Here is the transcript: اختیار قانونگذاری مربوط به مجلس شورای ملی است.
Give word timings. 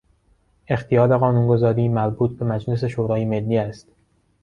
اختیار 0.67 1.17
قانونگذاری 1.17 1.87
مربوط 1.89 2.37
به 2.39 2.45
مجلس 2.45 2.83
شورای 2.83 3.25
ملی 3.25 3.57
است. 3.57 3.87